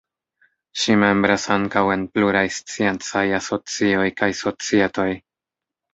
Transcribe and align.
Ŝi 0.83 0.93
membras 1.03 1.45
ankaŭ 1.57 1.83
en 1.95 2.07
pluraj 2.15 2.43
sciencaj 2.57 3.25
asocioj 3.41 4.11
kaj 4.23 4.31
societoj. 4.45 5.11